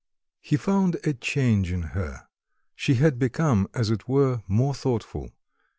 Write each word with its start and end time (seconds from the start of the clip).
He 0.39 0.57
found 0.57 0.97
a 1.03 1.13
change 1.13 1.71
in 1.71 1.83
her; 1.93 2.25
she 2.75 2.95
had 2.95 3.19
become, 3.19 3.67
as 3.75 3.91
it 3.91 4.09
were, 4.09 4.41
more 4.47 4.73
thoughtful. 4.73 5.29